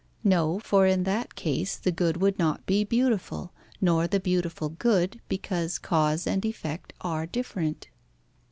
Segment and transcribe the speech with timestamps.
[0.23, 5.21] No, for in that case the good would not be beautiful, nor the beautiful good,
[5.29, 7.87] because cause and effect are different.